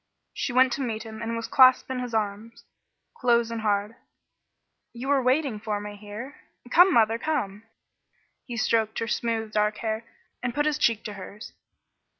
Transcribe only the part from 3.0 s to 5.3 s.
close and hard. "You were